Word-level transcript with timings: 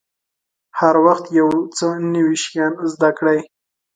هر 0.79 0.95
وخت 1.05 1.25
یو 1.39 1.49
څه 1.77 1.87
نوي 2.13 2.35
شیان 2.43 2.73
زده 2.93 3.09
کړئ. 3.17 3.39